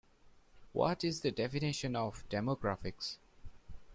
[0.73, 3.17] What is the definition of demographics?